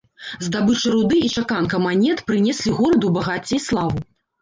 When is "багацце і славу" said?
3.23-3.99